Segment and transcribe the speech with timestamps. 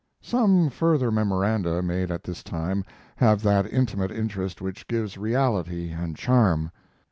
[0.23, 2.83] Some further memoranda made at this time
[3.17, 6.71] have that intimate interest which gives reality and charm.